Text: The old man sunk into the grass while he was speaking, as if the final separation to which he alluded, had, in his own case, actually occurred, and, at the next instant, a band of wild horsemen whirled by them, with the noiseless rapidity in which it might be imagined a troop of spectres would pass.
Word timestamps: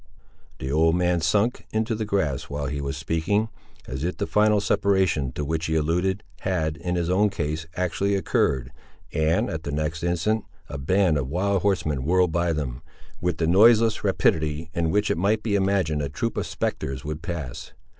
The 0.57 0.71
old 0.71 0.95
man 0.95 1.21
sunk 1.21 1.67
into 1.71 1.93
the 1.93 2.05
grass 2.05 2.45
while 2.49 2.65
he 2.65 2.81
was 2.81 2.97
speaking, 2.97 3.49
as 3.87 4.03
if 4.03 4.17
the 4.17 4.25
final 4.25 4.59
separation 4.59 5.31
to 5.33 5.45
which 5.45 5.67
he 5.67 5.75
alluded, 5.75 6.23
had, 6.39 6.75
in 6.77 6.95
his 6.95 7.07
own 7.07 7.29
case, 7.29 7.67
actually 7.75 8.15
occurred, 8.15 8.71
and, 9.13 9.47
at 9.47 9.61
the 9.61 9.71
next 9.71 10.01
instant, 10.01 10.43
a 10.69 10.79
band 10.79 11.19
of 11.19 11.27
wild 11.29 11.61
horsemen 11.61 12.03
whirled 12.03 12.31
by 12.31 12.51
them, 12.51 12.81
with 13.21 13.37
the 13.37 13.45
noiseless 13.45 14.03
rapidity 14.03 14.71
in 14.73 14.89
which 14.89 15.11
it 15.11 15.19
might 15.19 15.43
be 15.43 15.53
imagined 15.53 16.01
a 16.01 16.09
troop 16.09 16.35
of 16.35 16.47
spectres 16.47 17.05
would 17.05 17.21
pass. 17.21 17.71